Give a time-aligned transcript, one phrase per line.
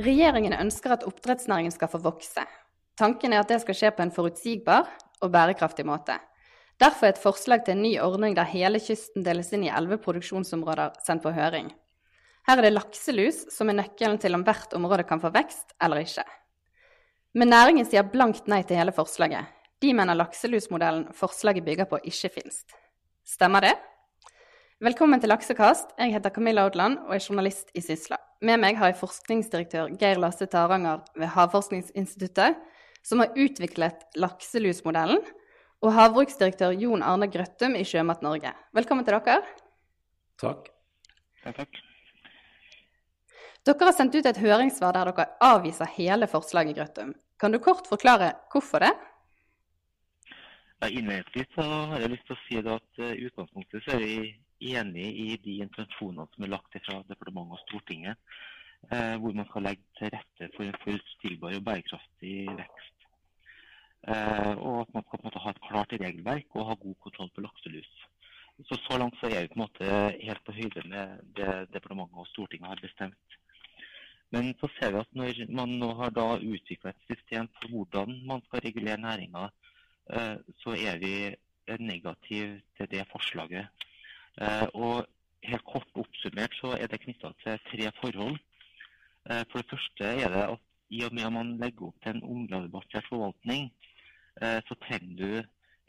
[0.00, 2.40] Regjeringen ønsker at oppdrettsnæringen skal få vokse.
[2.96, 4.88] Tanken er at det skal skje på en forutsigbar
[5.20, 6.14] og bærekraftig måte.
[6.80, 9.98] Derfor er et forslag til en ny ordning der hele kysten deles inn i elleve
[10.00, 11.68] produksjonsområder, sendt på høring.
[12.48, 16.00] Her er det lakselus som er nøkkelen til om hvert område kan få vekst eller
[16.00, 16.24] ikke.
[17.36, 19.52] Men næringen sier blankt nei til hele forslaget.
[19.84, 22.72] De mener lakselusmodellen forslaget bygger på, ikke finst.
[23.28, 23.76] Stemmer det?
[24.80, 25.92] Velkommen til Laksekast.
[26.00, 28.16] Jeg heter Camilla Odland og er journalist i Sysla.
[28.40, 32.56] Med meg har jeg forskningsdirektør Geir Lasse Taranger ved Havforskningsinstituttet,
[33.04, 35.20] som har utviklet lakselusmodellen,
[35.84, 38.54] og havbruksdirektør Jon Arne Grøttum i Sjømat Norge.
[38.76, 39.44] Velkommen til dere.
[40.40, 40.72] Takk.
[41.44, 41.80] Ja, takk.
[43.68, 47.12] Dere har sendt ut et høringssvar der dere avviser hele forslaget, Grøttum.
[47.40, 48.94] Kan du kort forklare hvorfor det?
[50.88, 54.14] Innledningsvis så har jeg lyst til å si at uh, utgangspunktet så er vi
[54.60, 58.16] enig i de intensjonene som er lagt fra departementet og Stortinget,
[58.90, 62.96] eh, hvor man skal legge til rette for en forutsigbar og bærekraftig vekst.
[64.08, 67.44] Eh, og at man skal måte ha et klart regelverk og ha god kontroll på
[67.44, 67.90] lakselus.
[68.68, 72.20] Så, så langt så er vi på en måte helt på høyde med det departementet
[72.20, 73.38] og Stortinget har bestemt.
[74.30, 78.20] Men så ser vi at når man nå har da utvikla et system for hvordan
[78.28, 79.48] man skal regulere næringa,
[80.16, 81.12] Eh, så er vi
[81.78, 83.66] negative til det forslaget.
[84.38, 85.06] Eh, og
[85.50, 88.36] helt kort oppsummert så er det knytta til tre forhold.
[89.30, 92.16] Eh, for det første er det at i og med at man legger opp til
[92.16, 93.70] en områdebasert forvaltning,
[94.40, 95.30] så trenger du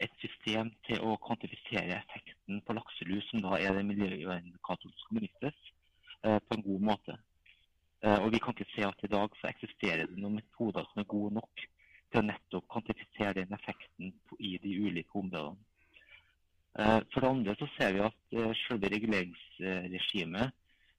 [0.04, 5.58] et system til å kvantifisere effekten på lakselus, som da er den miljøindikatoren som benyttes,
[6.22, 7.16] på en god måte.
[8.22, 11.10] Og vi kan ikke se at i dag så eksisterer det noen metoder som er
[11.16, 11.66] gode nok
[12.12, 15.58] til å nettopp kvantifisere den effekten i de ulike områdene.
[16.78, 20.54] Eh, for det andre så ser vi at eh, selve reguleringsregimet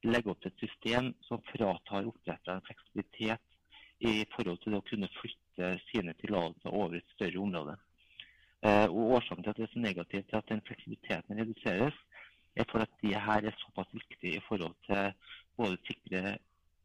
[0.06, 3.42] legger opp til et system som fratar oppdretterne fleksibilitet
[4.04, 7.74] i forhold til å kunne flytte sine tillatelser over et større område.
[8.62, 11.98] Eh, og Årsaken til at det er så negativt til at den fleksibiliteten reduseres,
[12.54, 15.10] er for at de her er såpass viktige i forhold til
[15.58, 16.36] både sikre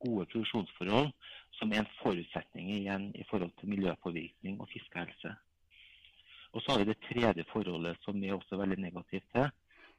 [0.02, 1.12] gode produksjonsforhold,
[1.59, 5.36] som er en forutsetning igjen i forhold til miljøpåvirkning og fiskehelse.
[6.54, 9.50] Og Så har vi det tredje forholdet som vi er også veldig negativt til.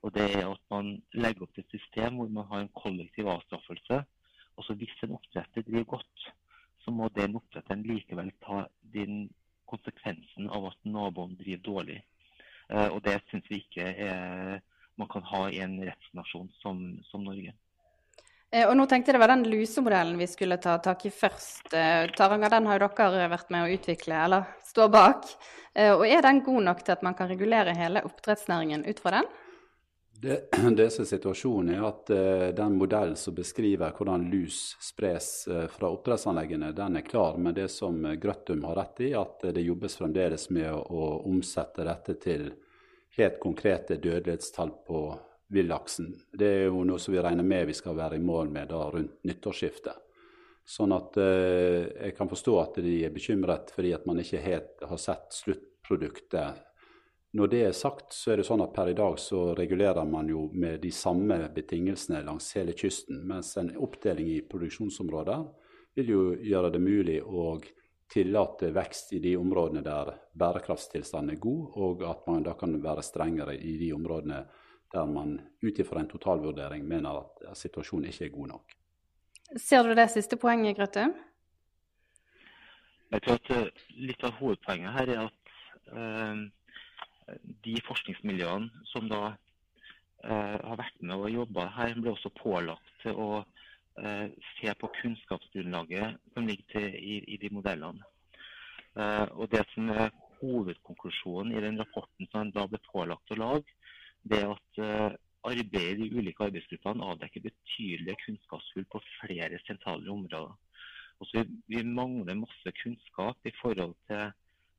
[0.02, 3.28] og Det er at man legger opp til et system hvor man har en kollektiv
[3.28, 4.04] avstraffelse.
[4.56, 6.32] og så Hvis en oppdretter driver godt,
[6.80, 9.30] så må den oppdretteren likevel ta din
[9.66, 12.02] konsekvensen av at naboen driver dårlig.
[12.70, 14.60] Eh, og Det syns vi ikke er,
[14.96, 17.54] man kan ha i en rettsnasjon som, som Norge.
[18.50, 21.70] Eh, og nå tenkte jeg det var den lusemodellen vi skulle ta tak i først.
[21.70, 25.28] Eh, Taranger, den har jo dere vært med å utvikle, eller står bak.
[25.80, 29.14] Eh, og er den god nok til at man kan regulere hele oppdrettsnæringen ut fra
[29.18, 29.30] den?
[30.20, 30.38] Det,
[30.76, 32.12] det som er situasjonen, er at
[32.56, 35.30] den modellen som beskriver hvordan lus spres
[35.72, 37.38] fra oppdrettsanleggene, den er klar.
[37.40, 41.86] Men det som Grøttum har rett i, at det jobbes fremdeles med å, å omsette
[41.88, 42.50] dette til
[43.16, 45.00] helt konkrete dødelighetstall på
[45.50, 46.12] villaksen.
[46.32, 48.84] Det er jo noe som vi regner med vi skal være i mål med da
[48.92, 50.06] rundt nyttårsskiftet.
[50.70, 55.00] Sånn at jeg kan forstå at de er bekymret fordi at man ikke helt har
[55.02, 55.34] sett
[55.90, 56.66] sluttproduktet.
[57.32, 60.28] Når det er sagt, så er det sånn at per i dag så regulerer man
[60.28, 63.22] jo med de samme betingelsene langs hele kysten.
[63.26, 65.44] Mens en oppdeling i produksjonsområder
[65.94, 67.60] vil jo gjøre det mulig å
[68.10, 73.06] tillate vekst i de områdene der bærekraftstilstanden er god, og at man da kan være
[73.06, 74.42] strengere i de områdene
[74.90, 78.74] der man ut ifra en totalvurdering mener at situasjonen ikke er god nok.
[79.54, 81.12] Ser du det siste poenget, Grøtte?
[83.10, 85.39] Jeg tror at Litt av hovedpoenget her er at
[87.64, 93.18] de forskningsmiljøene som da uh, har vært med og jobba her, ble også pålagt til
[93.18, 98.06] å uh, se på kunnskapsgrunnlaget som ligger i, i de modellene.
[99.38, 100.08] og Det som er
[100.40, 103.76] hovedkonklusjonen i den rapporten som da ble pålagt å lage,
[104.26, 104.80] det er at
[105.46, 110.56] arbeidet i de ulike arbeidsgruppene avdekker betydelige kunnskapshull på flere sentrale områder.
[111.20, 114.32] Også vi mangler masse kunnskap i forhold til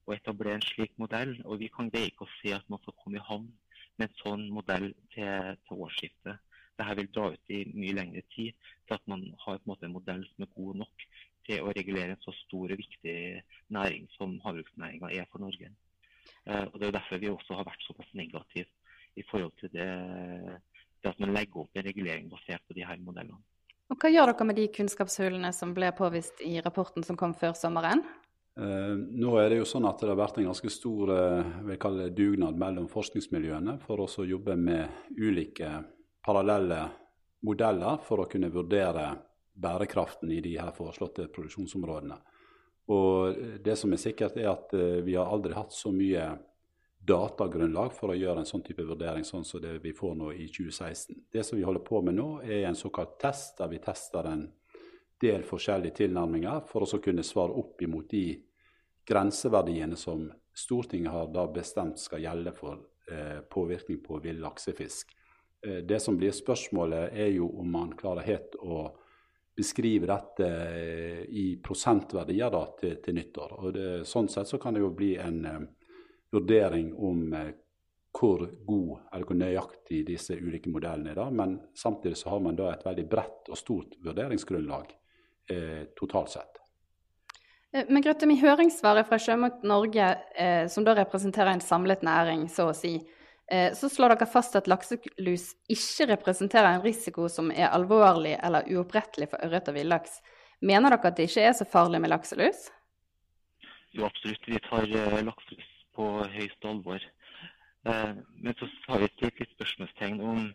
[0.08, 1.36] å etablere en slik modell.
[1.46, 3.50] Og vi kan greie ikke å se at man skal komme i havn
[4.00, 6.48] med en sånn modell til, til årsskiftet.
[6.80, 8.56] Dette vil dra ut i mye lengre tid
[8.88, 11.06] til at man har en, måte, en modell som er god nok
[11.46, 13.16] til å regulere en så stor og viktig
[13.76, 15.72] næring som havbruksnæringa er for Norge.
[16.46, 18.70] Eh, og Det er derfor vi også har vært såpass negative
[19.20, 19.90] i forhold til det,
[21.04, 23.42] det at man legger opp en regulering basert på de her modellene.
[23.92, 27.58] Og Hva gjør dere med de kunnskapshullene som ble påvist i rapporten som kom før
[27.60, 28.06] sommeren?
[28.62, 32.10] Eh, nå er det jo sånn at det har vært en ganske stor eh, det
[32.14, 35.72] dugnad mellom forskningsmiljøene for å jobbe med ulike
[36.22, 36.84] parallelle
[37.42, 39.08] modeller for å kunne vurdere
[39.58, 42.20] bærekraften i de her foreslåtte produksjonsområdene.
[42.94, 44.74] Og det som er sikkert, er at
[45.06, 46.28] vi har aldri hatt så mye
[47.02, 50.48] datagrunnlag for å gjøre en sånn type vurdering sånn som det vi får nå i
[50.54, 51.18] 2016.
[51.34, 54.46] Det som vi holder på med nå, er en såkalt test, der vi tester en
[55.22, 58.26] del forskjellige tilnærminger for å kunne svare opp imot de
[59.08, 62.82] grenseverdiene som Stortinget har da bestemt skal gjelde for
[63.12, 65.16] eh, påvirkning på vill laksefisk.
[65.66, 68.84] Eh, det som blir spørsmålet, er jo om man klarer helt å
[69.56, 73.58] beskrive dette eh, i prosentverdier da, til, til nyttår.
[73.60, 75.60] Og det, sånn sett så kan det jo bli en eh,
[76.32, 77.52] vurdering om eh,
[78.12, 81.20] hvor god eller hvor nøyaktig disse ulike modellene er.
[81.20, 84.92] da, Men samtidig så har man da et veldig bredt og stort vurderingsgrunnlag
[85.52, 86.61] eh, totalt sett.
[87.74, 92.48] Eh, men Grøttem, i høringssvaret fra Sjømat Norge, eh, som da representerer en samlet næring,
[92.52, 92.98] så å si,
[93.48, 98.68] eh, så slår dere fast at lakselus ikke representerer en risiko som er alvorlig eller
[98.68, 100.22] uopprettelig for ørret og villaks.
[100.62, 102.70] Mener dere at det ikke er så farlig med lakselus?
[103.94, 104.46] Jo, absolutt.
[104.48, 104.86] Vi tar
[105.24, 107.02] lakselus på høyeste alvor.
[107.84, 110.54] Men så har vi et litt spørsmålstegn om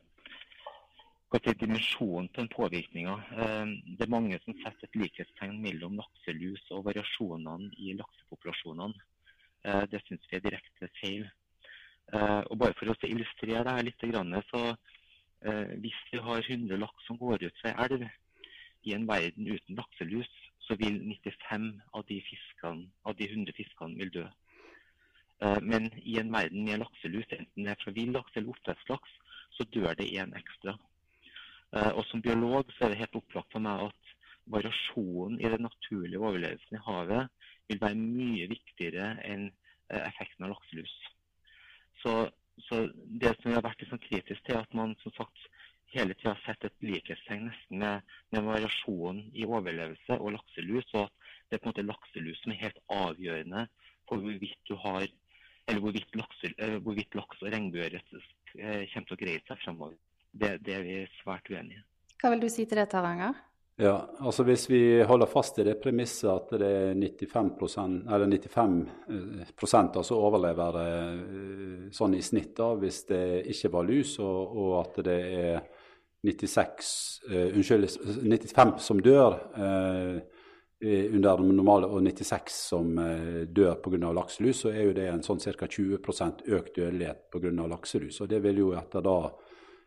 [1.35, 3.15] dimensjonen på den påvirkninga.
[3.33, 3.67] Eh,
[3.99, 8.95] det er mange som setter et likhetstegn mellom lakselus og variasjonene i laksepopulasjonene.
[9.65, 11.29] Eh, det syns vi er direkte feil.
[12.13, 14.77] Eh, og bare For å illustrere det litt, så
[15.79, 18.09] hvis vi har 100 laks som går ut fra ei elv
[18.85, 20.31] i en verden uten lakselus,
[20.61, 24.25] så vil 95 av de, fiskene, av de 100 fiskene vil dø.
[25.63, 29.11] Men i en verden med lakselus, enten det er fra vill laks eller oppdrettslaks,
[29.51, 30.79] så dør det én ekstra.
[31.77, 34.13] Eh, og som biolog så er det helt opplagt for meg at
[34.55, 40.55] variasjonen i den naturlige overlevelsen i havet vil være mye viktigere enn eh, effekten av
[40.55, 40.95] lakselus.
[42.03, 42.15] Så,
[42.69, 42.87] så
[43.23, 45.49] det som vi har vært liksom kritisk til, er at man som sagt
[45.93, 50.89] hele tida har sett et likhetstegn nesten med, med variasjonen i overlevelse og lakselus.
[50.95, 53.67] Og at det er på en måte lakselus som er helt avgjørende
[54.07, 55.07] for hvorvidt du har
[55.67, 59.97] eller hvorvidt, eh, laks og regnbueørret kommer til å greie seg fremover
[60.41, 61.85] det, det er vi svært uenige i.
[62.21, 63.37] Hva vil du si til det, Taranger?
[63.79, 69.99] Ja, altså Hvis vi holder fast i det premisset at det er 95%, eller 95%
[70.01, 75.03] altså overlever eh, sånn i snitt da, hvis det ikke var lus, og, og at
[75.05, 75.61] det er
[76.25, 76.89] 96,
[77.29, 77.87] uh, eh, unnskyld,
[78.25, 80.17] 95 som dør uh,
[80.81, 84.13] under det normale, og 96 som uh, dør pga.
[84.17, 85.69] lakselus, så er jo det en sånn ca.
[85.69, 87.53] 20% økt dødelighet pga.
[87.69, 88.23] lakselus.
[88.25, 89.19] og Det vil jo etter da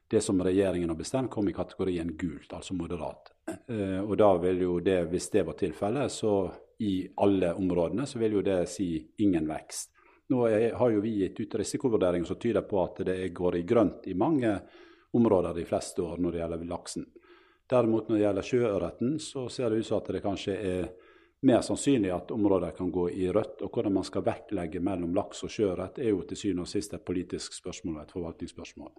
[0.10, 3.32] det som regjeringen har bestemt, kom i kategorien gult, altså moderat.
[3.48, 6.34] Eh, og da vil jo det, hvis det var tilfellet, så
[6.80, 8.90] i alle områdene, så vil jo det si
[9.22, 9.92] ingen vekst.
[10.30, 10.46] Nå
[10.78, 14.14] har jo vi gitt ut risikovurderinger som tyder på at det går i grønt i
[14.14, 14.52] mange
[15.18, 17.06] områder de fleste år når det gjelder laksen.
[17.70, 20.92] Derimot når det gjelder sjøørreten, så ser det ut som at det kanskje er
[21.46, 23.64] mer sannsynlig at områder kan gå i rødt.
[23.66, 26.94] Og hvordan man skal vektlegge mellom laks og sjøørret, er jo til syvende og sist
[26.94, 28.94] et politisk spørsmål og et forvaltningsspørsmål.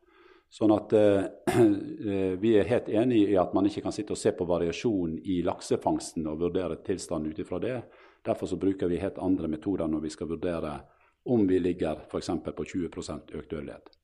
[0.51, 4.21] Sånn at eh, eh, Vi er helt enig i at man ikke kan sitte og
[4.21, 7.77] se på variasjon i laksefangsten og vurdere tilstanden ut ifra det.
[8.27, 10.75] Derfor så bruker vi helt andre metoder når vi skal vurdere
[11.31, 12.31] om vi ligger f.eks.
[12.57, 13.95] på 20 økt dødelighet.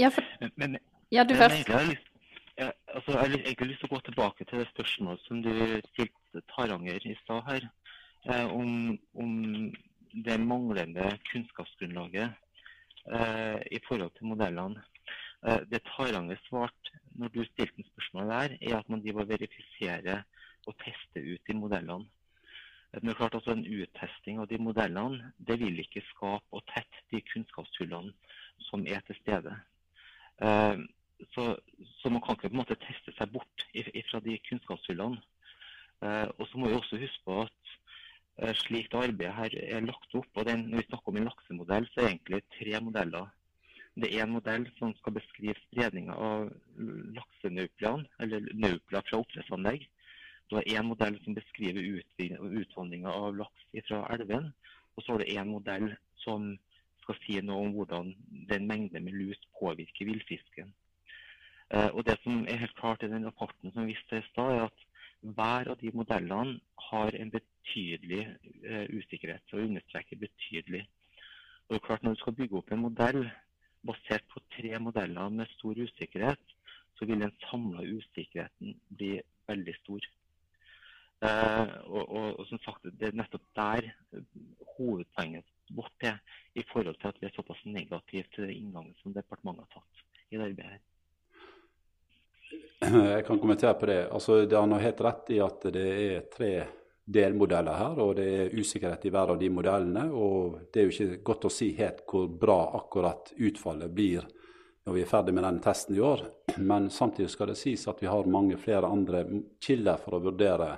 [0.00, 0.24] Ja, for...
[0.56, 0.78] men,
[1.12, 1.68] ja, du først.
[1.68, 2.06] Jeg har, lyst,
[2.56, 5.52] jeg, altså, jeg har egentlig lyst til å gå tilbake til det spørsmålet som du
[5.90, 7.66] stilte Taranger i stad her.
[8.28, 9.32] Eh, om, om,
[10.10, 12.32] det manglende kunnskapsgrunnlaget
[13.70, 14.82] i forhold til modellene.
[15.46, 20.22] Eh, det Taranger svarte når du stilte spørsmål der, er at man driver verifiserer
[20.66, 22.06] og tester ut de modellene.
[22.92, 26.64] Men det er klart altså En uttesting av de modellene det vil ikke skape og
[26.74, 28.12] tette de kunnskapshullene
[28.68, 29.56] som er til stede.
[30.42, 30.78] Eh,
[31.32, 31.44] så,
[32.00, 33.66] så, man kan ikke på en måte teste seg bort
[34.10, 35.22] fra de kunnskapshullene.
[36.04, 37.76] Eh, og så må vi også huske på at
[38.56, 40.30] slikt arbeidet her er lagt opp.
[40.34, 43.28] og den, Når vi snakker om en laksemodell, så er det egentlig tre modeller
[43.98, 46.50] det er en modell som skal beskrive spredninga av
[47.16, 49.86] laksenauplian, eller naupler fra oppdrettsanlegg.
[50.48, 51.86] Du har en modell som beskriver
[52.18, 54.50] utvandringa av laks fra elven.
[54.96, 55.88] Og så har du en modell
[56.24, 56.52] som
[57.02, 58.12] skal si noe om hvordan
[58.50, 60.72] den mengden med lus påvirker villfisken.
[61.70, 64.64] Eh, og Det som er helt klart i den rapporten som viste i stad, er
[64.68, 64.86] at
[65.20, 66.60] hver av de modellene
[66.90, 68.22] har en betydelig
[68.64, 70.86] eh, usikkerhet, og understreker betydelig.
[71.68, 73.20] Og det er klart Når du skal bygge opp en modell
[73.86, 76.56] basert på tre modeller med stor usikkerhet,
[76.96, 80.08] så vil den samla usikkerheten bli veldig stor.
[81.20, 83.90] Eh, og, og, og, som sagt, Det er nettopp der
[84.76, 86.18] hovedpoenget vårt er,
[86.54, 90.24] i forhold til at vi er såpass negative til det inngangen som departementet har tatt
[90.30, 90.72] i det arbeidet.
[90.72, 92.70] her.
[93.14, 94.08] Jeg kan kommentere på det.
[94.10, 96.52] Altså, Han har helt rett i at det er tre
[97.04, 100.04] delmodeller her, og det er usikkerhet i hver av de modellene.
[100.12, 104.26] og Det er jo ikke godt å si helt hvor bra akkurat utfallet blir
[104.86, 106.24] når vi er ferdig med den testen i år.
[106.70, 109.24] Men samtidig skal det sies at vi har mange flere andre
[109.62, 110.72] kilder for å vurdere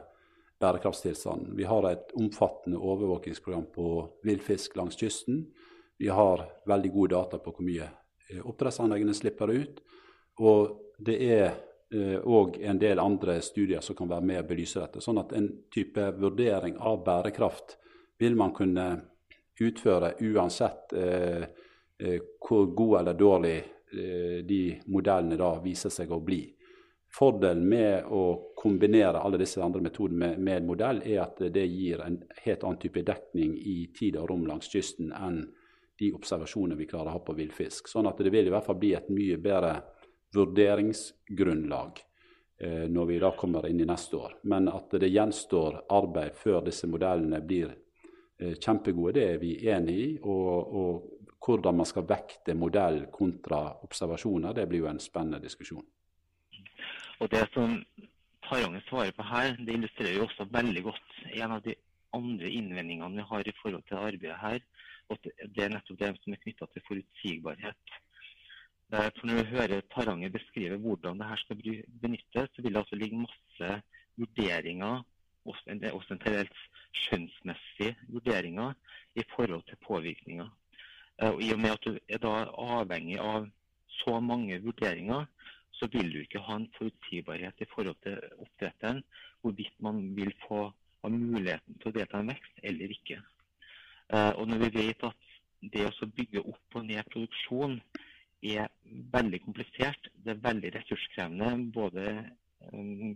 [0.62, 1.56] bærekraftstilstanden.
[1.56, 3.88] Vi har et omfattende overvåkingsprogram på
[4.24, 5.46] villfisk langs kysten.
[5.98, 7.88] Vi har veldig gode data på hvor mye
[8.28, 9.84] eh, oppdrettsanleggene slipper ut.
[10.42, 11.52] Og det er
[11.92, 15.00] eh, en del andre studier som kan være med å belyse dette.
[15.00, 17.76] Sånn at en type vurdering av bærekraft
[18.18, 18.88] vil man kunne
[19.60, 21.42] utføre uansett eh,
[21.98, 26.42] eh, hvor god eller dårlig eh, de modellene da viser seg å bli.
[27.12, 32.00] Fordelen med å kombinere alle disse andre metodene med, med modell, er at det gir
[32.00, 35.42] en helt annen type dekning i tid og rom langs kysten enn
[36.00, 37.90] de observasjonene vi klarer å ha på villfisk.
[37.90, 39.74] Sånn at det vil i hvert fall bli et mye bedre
[40.34, 42.00] vurderingsgrunnlag
[42.58, 44.36] eh, når vi da kommer inn i neste år.
[44.42, 49.98] Men at det gjenstår arbeid før disse modellene blir eh, kjempegode, det er vi enig
[49.98, 50.08] i.
[50.22, 55.84] Og, og hvordan man skal vekte modell kontra observasjoner, det blir jo en spennende diskusjon.
[57.22, 57.78] Og Det som
[58.42, 61.76] Taranger svarer på her, det illustrerer jo også veldig godt en av de
[62.12, 64.64] andre innvendingene vi har i forhold til arbeidet her.
[65.08, 67.94] og Det er nettopp det som er knytta til forutsigbarhet.
[68.92, 71.56] Eh, for Når du hører Taranger beskrive hvordan det her skal
[72.02, 73.82] benyttes, så vil det altså ligge masse
[74.16, 75.02] vurderinger,
[75.44, 76.50] også en del
[76.92, 78.74] skjønnsmessige vurderinger,
[79.16, 80.48] i forhold til påvirkninger.
[81.22, 82.34] Eh, og I og med at du er da
[82.66, 83.48] avhengig av
[83.88, 85.24] så mange vurderinger,
[85.72, 89.02] så vil du ikke ha en forutsigbarhet i forhold til oppdretteren,
[89.40, 90.68] hvorvidt man vil få
[91.02, 93.22] ha muligheten til å delta i en vekst eller ikke.
[94.12, 95.28] Eh, og når vi vet at
[95.72, 97.80] det å bygge opp og ned produksjon
[98.42, 98.68] er
[99.12, 100.08] veldig komplisert.
[100.24, 102.06] Det er veldig ressurskrevende, både
[102.72, 103.12] um,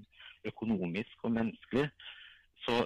[0.48, 1.88] økonomisk og menneskelig.
[2.64, 2.82] Så,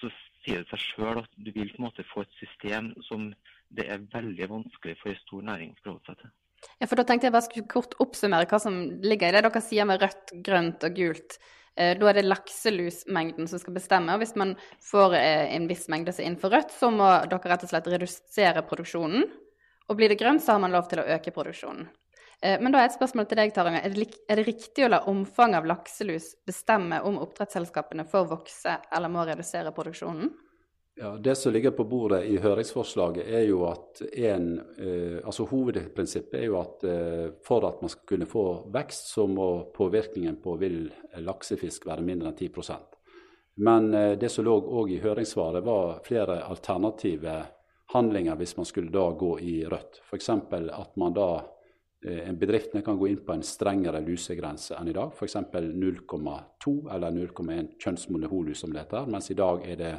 [0.00, 0.12] så
[0.44, 3.30] sier det seg sjøl at du vil på en måte få et system som
[3.74, 6.32] det er veldig vanskelig for en stor næring å forholde seg til.
[6.80, 9.62] Ja, for Da tenkte jeg bare skulle kort oppsummere hva som ligger i det dere
[9.64, 11.38] sier med rødt, grønt og gult.
[11.76, 14.14] Eh, da er det lakselusmengden som skal bestemme.
[14.14, 17.66] og Hvis man får eh, en viss mengde som innenfor rødt, så må dere rett
[17.66, 19.26] og slett redusere produksjonen.
[19.90, 21.90] Og blir det grønt, så har man lov til å øke produksjonen.
[22.44, 23.80] Eh, men da er et spørsmål til deg, Taranga.
[23.80, 23.94] Er
[24.36, 29.72] det, riktig å la omfanget av lakselus bestemme om oppdrettsselskapene får vokse eller må redusere
[29.72, 30.32] produksjonen?
[31.00, 36.36] Ja, Det som ligger på bordet i høringsforslaget, er jo at en, eh, altså Hovedprinsippet
[36.40, 40.58] er jo at eh, for at man skal kunne få vekst, så må påvirkningen på
[40.60, 40.92] vill
[41.24, 43.00] laksefisk være mindre enn 10%
[43.56, 47.34] Men det som lå òg i høringssvaret, var flere alternative
[47.94, 50.00] handlinger hvis man skulle da gå i rødt.
[50.02, 50.28] F.eks.
[50.28, 51.28] at man da
[52.04, 55.38] bedriftene kan gå inn på en strengere lusegrense enn i dag, f.eks.
[55.40, 59.92] 0,2 eller 0,1 kjønnsmonoholus som det heter, mens i dag er det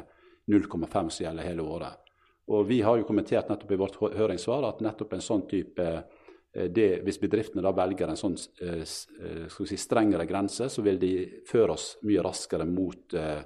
[0.46, 2.06] 0,5 som gjelder hele året.
[2.46, 6.68] Og Vi har jo kommentert nettopp i vårt høringssvar at nettopp en sånn type eh,
[6.70, 11.12] det, Hvis bedriftene da velger en sånn eh, si, strengere grense, så vil de
[11.48, 13.42] føre oss mye raskere mot eh,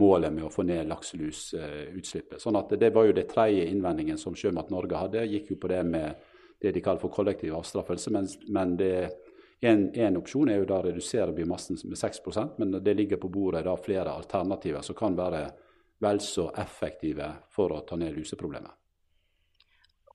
[0.00, 2.40] målet med å få ned lakselusutslippet.
[2.40, 5.26] Sånn at Det var jo det tredje innvendingen som Sjømat Norge hadde.
[5.26, 6.29] gikk jo på det med
[6.60, 8.10] det de kaller for kollektiv avstraffelse.
[8.14, 8.92] Men, men det,
[9.60, 13.28] en, en, opsjon er jo da å redusere biomassen med 6% men det ligger på
[13.32, 15.46] bordet da flere alternativer som kan være
[16.00, 18.72] vel så effektive for å ta ned luseproblemet.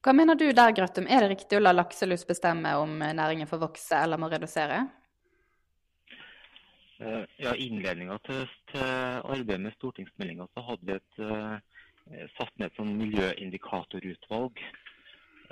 [0.05, 1.07] Hva mener du der, Grøttum?
[1.09, 4.83] Er det riktig å la lakselus bestemme om næringen får vokse eller må redusere?
[6.99, 12.69] Eh, ja, innledninga til, til, arbeidet med stortingsmeldinga så hadde vi et, uh, satt ned
[12.69, 14.61] et sånn miljøindikatorutvalg.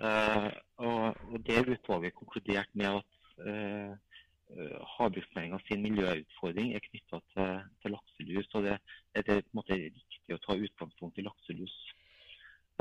[0.04, 0.50] Uh,
[0.84, 3.12] og, og, Det utvalget konkluderte med at
[3.48, 3.92] uh,
[4.98, 8.50] havbruksnæringa sin miljøutfordring er knytta til, til, lakselus.
[8.54, 8.78] og det,
[9.16, 11.78] det, er på en måte riktig å ta utgangspunkt i lakselus.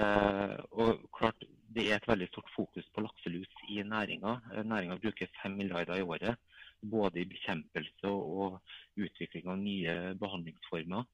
[0.01, 4.33] Eh, og klart, Det er et veldig stort fokus på lakselus i næringa.
[4.65, 6.37] Næringa bruker 5 milliarder i året
[6.83, 8.59] både i bekjempelse og
[8.97, 11.05] utvikling av nye behandlingsformer.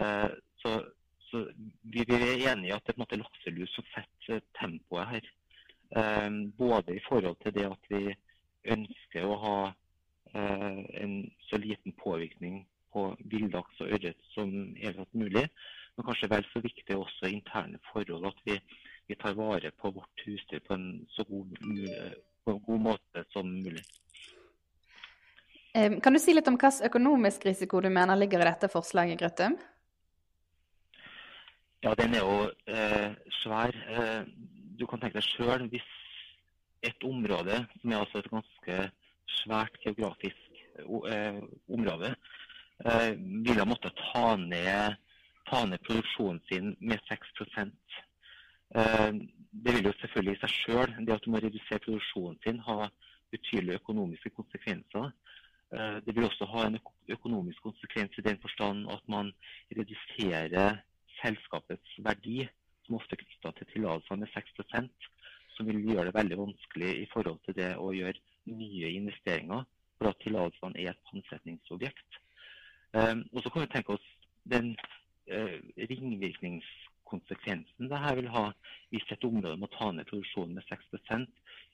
[0.00, 0.30] Eh,
[0.62, 0.72] så,
[1.34, 1.44] så
[1.82, 5.30] vi, vi, er enige i at det er lakselus som setter tempoet her.
[5.98, 8.14] Eh, både i forhold til det at vi
[8.74, 11.16] ønsker å ha eh, en
[11.48, 12.62] så liten påvirkning
[12.94, 14.52] på villaks og ørret som
[15.18, 15.48] mulig,
[15.96, 18.30] men kanskje vel så viktig også interne forhold.
[18.30, 18.60] At vi,
[19.10, 21.58] vi tar vare på vårt husdyr på en så god,
[22.46, 23.82] på en god måte som mulig.
[25.74, 29.58] Kan du si litt om hvilken økonomisk risiko du mener ligger i dette forslaget, Grøttum?
[31.84, 32.36] Ja, den er jo
[32.74, 33.10] eh,
[33.42, 33.74] svær.
[33.94, 34.22] Eh,
[34.80, 35.88] du kan tenke deg sjøl hvis
[36.88, 38.76] et område som er altså et ganske
[39.42, 40.62] svært geografisk
[41.70, 42.10] område,
[43.46, 44.96] vil ha måttet ta ned,
[45.50, 47.70] ta ned produksjonen sin med 6%
[49.64, 52.88] Det vil jo selvfølgelig i seg sjøl, det at du må redusere produksjonen sin, ha
[53.30, 55.12] betydelige økonomiske konsekvenser.
[56.04, 59.32] Det vil også ha en økonomisk konsekvens i den forstand at man
[59.78, 60.82] reduserer
[61.20, 62.42] selskapets verdi,
[62.84, 65.08] som ofte er knytta til tillatelser med 6%
[65.56, 69.62] som vil gjøre det veldig vanskelig i forhold til det å gjøre nye investeringer,
[69.98, 72.10] for at tillatelsene er et pantsetningsobjekt.
[72.94, 74.06] Um, og så kan vi tenke oss
[74.50, 74.66] den
[75.30, 75.58] uh,
[75.90, 78.44] ringvirkningskonsekvensen det her vil ha
[78.92, 81.26] hvis et område må ta ned produksjonen med 6%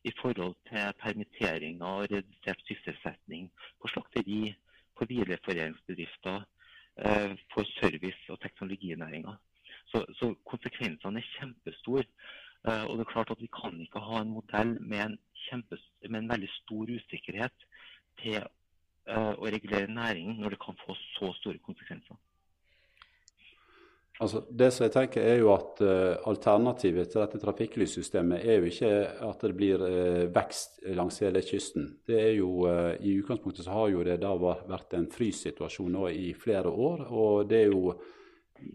[0.08, 3.44] i forhold til permitteringer og redusert sysselsetting
[3.80, 4.42] på slakteri,
[4.96, 6.38] på videreforedlingsbedrifter,
[7.54, 9.32] for service- og teknologinæringa.
[9.90, 12.04] Så, så, konsekvensene er kjempestore.
[12.68, 15.78] Uh, og det er klart at Vi kan ikke ha en modell med en, kjempe,
[16.08, 17.64] med en veldig stor usikkerhet
[18.20, 18.36] til
[19.08, 22.18] uh, å regulere næringen når det kan få så store konsekvenser.
[24.20, 28.68] Altså, det som jeg tenker er jo at uh, Alternativet til dette trafikklyssystemet er jo
[28.68, 28.92] ikke
[29.30, 29.84] at det blir
[30.34, 31.86] vekst langs hele kysten.
[32.06, 32.66] Det er jo,
[33.00, 37.06] I utgangspunktet så har jo det da vært en fryssituasjon nå i flere år.
[37.08, 37.94] og det er jo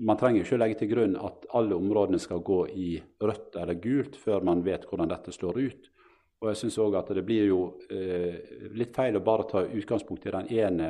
[0.02, 3.78] man trenger ikke å legge til grunn at alle områdene skal gå i rødt eller
[3.78, 5.92] gult før man vet hvordan dette slår ut.
[6.42, 7.60] Og jeg synes også at Det blir jo
[8.74, 10.90] litt feil å bare ta utgangspunkt i den ene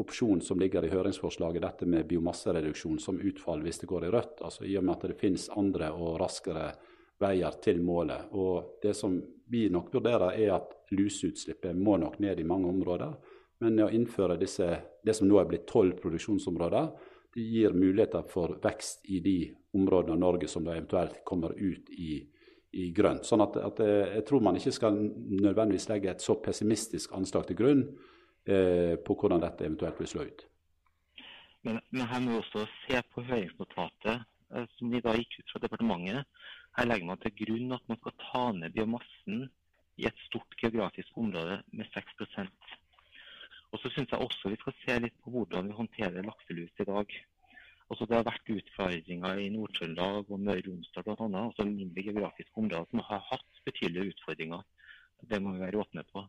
[0.00, 4.40] opsjonen som ligger i høringsforslaget, dette med biomassereduksjon som utfall hvis det går i rødt.
[4.40, 6.72] altså I og med at det finnes andre og raskere
[7.20, 8.32] veier til målet.
[8.32, 9.20] Og Det som
[9.50, 13.14] vi nok vurderer, er at luseutslippet må nok ned i mange områder.
[13.60, 14.68] Men å innføre disse,
[15.04, 16.88] det som nå er blitt tolv produksjonsområder,
[17.34, 19.36] det gir muligheter for vekst i de
[19.76, 22.18] områdene av Norge som da eventuelt kommer ut i,
[22.72, 23.24] i grønt.
[23.24, 27.46] Sånn at, at, eh, Jeg tror man ikke skal nødvendigvis legge et så pessimistisk anslag
[27.46, 27.86] til grunn
[28.44, 30.44] på hvordan dette eventuelt vil slå ut.
[31.62, 34.24] Men, men her må vi også se på høringsnotatet
[34.54, 36.26] eh, som de da gikk ut fra departementet.
[36.74, 39.44] Her legger man til grunn at man skal ta ned biomassen
[40.00, 42.78] i et stort geografisk område med 6%
[43.72, 46.88] og så syns jeg også vi skal se litt på hvordan vi håndterer lakselus i
[46.88, 47.14] dag.
[47.88, 51.28] Altså Det har vært utfordringer i Nord-Trøndelag og Møre og Romsdal bl.a.
[51.40, 54.62] Altså mindre geografiske områder som har hatt betydelige utfordringer.
[55.30, 56.24] Det må vi være åpne på.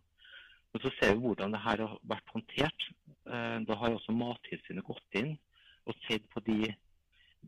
[0.74, 2.88] Men så ser vi hvordan det her har vært håndtert.
[3.30, 5.36] Eh, da har også Mattilsynet gått inn
[5.86, 6.72] og sett på de,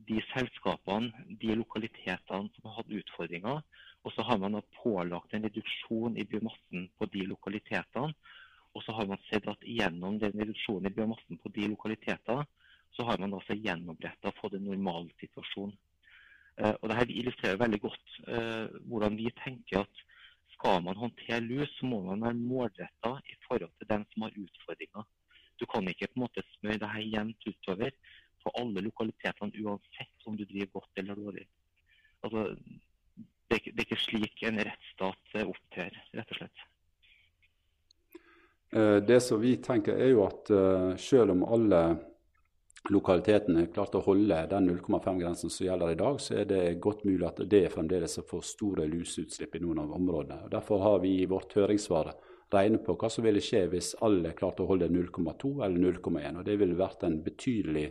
[0.09, 3.63] de, selskapene, de lokalitetene som har hatt utfordringer.
[4.05, 8.13] Og så har man pålagt en reduksjon i biomassen på de lokalitetene.
[8.75, 12.45] Og så har man sett at gjennom den reduksjonen i biomassen på de lokalitetene,
[12.95, 15.71] så har man også gjenoppretta og fått en normalsituasjon.
[16.55, 20.03] Uh, og Dette illustrerer veldig godt uh, hvordan vi tenker at
[20.55, 24.39] skal man håndtere lus, så må man være målretta i forhold til den som har
[24.43, 25.07] utfordringer.
[25.59, 27.91] Du kan ikke på en måte smøre her jevnt utover
[28.43, 31.45] på alle lokalitetene, uansett om du driver godt eller dårlig.
[32.23, 32.47] Altså,
[33.49, 36.65] det, det er ikke slik en rettsstat opptrer, rett og slett.
[38.75, 41.81] Eh, det som vi tenker er jo at uh, selv om alle
[42.93, 47.25] lokalitetene klarte å holde den 0,5-grensen som gjelder i dag, så er det godt mulig
[47.27, 50.45] at det fremdeles er for store luseutslipp i noen av områdene.
[50.45, 52.13] Og Derfor har vi i vårt høringssvar
[52.53, 56.39] regnet på hva som ville skje hvis alle klarte å holde 0,2 eller 0,1.
[56.39, 57.87] og Det ville vært en betydelig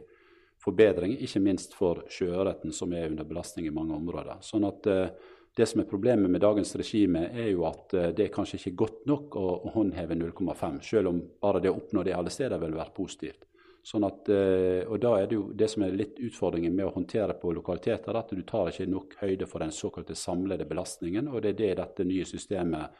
[0.65, 4.39] forbedring, ikke minst for sjøørreten, som er under belastning i mange områder.
[4.47, 5.09] Sånn at uh,
[5.55, 8.79] det som er problemet med dagens regime, er jo at uh, det er kanskje ikke
[8.85, 12.63] godt nok å, å håndheve 0,5, selv om bare det å oppnå det alle steder
[12.63, 13.45] ville vært positivt.
[13.85, 16.95] Sånn at, eh, og da er Det jo det som er litt utfordringen med å
[16.95, 21.29] håndtere på lokaliteter, at du tar ikke nok høyde for den såkalte samlede belastningen.
[21.29, 22.91] og Det er det dette nye systemet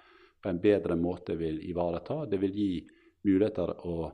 [0.43, 2.27] på en bedre måte vil ivareta.
[2.27, 2.87] Det vil gi
[3.25, 4.13] muligheter å,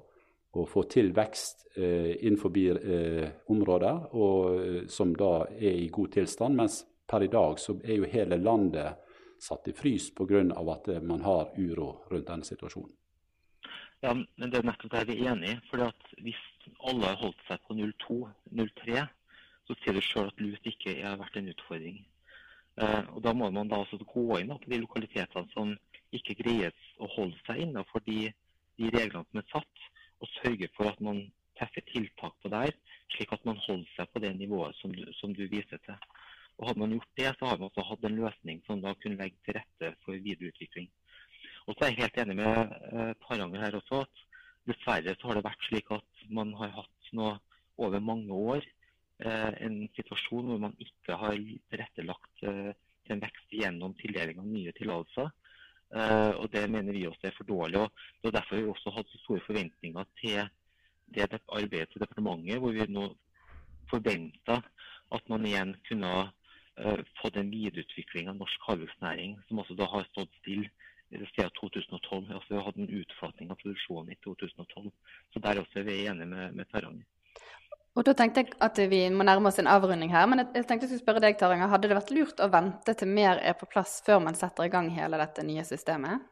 [0.53, 6.13] å få til vekst eh, innenfor eh, områder og, eh, som da er i god
[6.13, 10.45] tilstand, mens per i dag så er jo hele landet satt i frys pga.
[10.75, 12.95] at eh, man har uro rundt denne situasjonen.
[14.01, 15.61] Ja, men Det er nettopp der vi er enige.
[15.71, 16.43] fordi at Hvis
[16.89, 19.05] alle har holdt seg på 0,2-0,3,
[19.67, 22.01] så sier du sjøl at lut ikke har vært en utfordring.
[22.81, 25.75] Eh, og Da må man da også gå inn på de lokalitetene som
[26.17, 28.33] ikke greier å holde seg innenfor de,
[28.81, 29.85] de reglene som er satt,
[30.21, 31.23] og sørge for at man
[31.59, 32.73] treffer tiltak på der,
[33.15, 35.97] slik at man holder seg på det nivået som du, som du viser til.
[36.59, 39.21] Og Hadde man gjort det, så har man også hatt en løsning som da kunne
[39.21, 40.91] legge til rette for videreutvikling.
[41.67, 44.27] Og så er jeg helt enig med eh, Taranger her også at
[44.69, 47.37] dessverre så har det vært slik at man har hatt noe
[47.81, 48.65] over mange år
[49.25, 51.37] eh, en situasjon hvor man ikke har
[51.73, 52.73] tilrettelagt eh,
[53.07, 55.31] til en vekst gjennom tildeling av nye tillatelser.
[55.91, 57.81] Eh, og Det mener vi også er for dårlig.
[57.81, 60.43] og Det er derfor vi også hadde så store forventninger til
[61.11, 63.09] det arbeidet til departementet, hvor vi nå
[63.91, 64.61] forventa
[65.11, 70.07] at man igjen kunne uh, fått en videreutvikling av norsk havbruksnæring, som også da har
[70.13, 70.71] stått stille
[71.11, 72.33] siden 2012.
[72.33, 74.91] Altså Vi har hatt en utflatning av produksjonen i 2012.
[75.33, 77.07] Så Der også er vi enige med, med Taranger.
[77.99, 80.27] Og da tenkte jeg at vi må nærme oss en avrunding her.
[80.31, 83.11] Men jeg tenkte jeg skulle spørre deg, Taranger, hadde det vært lurt å vente til
[83.11, 86.23] mer er på plass før man setter i gang hele dette nye systemet?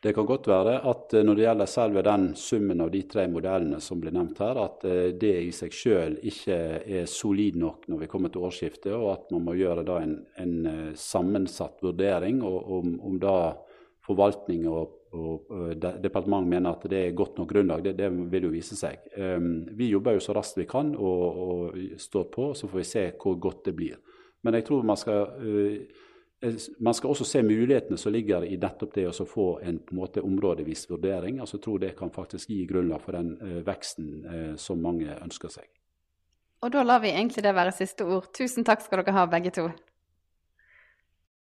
[0.00, 3.24] Det kan godt være at eh, når det gjelder selve den summen av de tre
[3.26, 7.88] modellene som ble nevnt her, at eh, det i seg selv ikke er solid nok
[7.90, 12.44] når vi kommer til årsskiftet, og at man må gjøre en, en eh, sammensatt vurdering
[12.46, 13.34] og om, om da
[14.08, 18.52] forvaltning og og departementet mener at det er godt nok grunnlag, det, det vil jo
[18.52, 19.00] vise seg.
[19.16, 22.84] Um, vi jobber jo så raskt vi kan og, og, står på, så får vi
[22.90, 23.96] se hvor godt det blir.
[24.44, 26.52] Men jeg tror man skal, uh,
[26.84, 30.22] man skal også se mulighetene som ligger i nettopp det å få en en måte
[30.22, 31.40] områdevis vurdering.
[31.40, 35.08] altså Jeg tror det kan faktisk gi grunnlag for den uh, veksten uh, som mange
[35.22, 35.68] ønsker seg.
[36.62, 38.32] Og da lar vi egentlig det være siste ord.
[38.34, 39.70] Tusen takk skal dere ha, begge to.